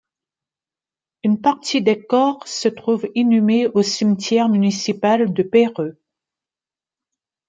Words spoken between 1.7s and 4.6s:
des corps se trouve inhumée au cimetière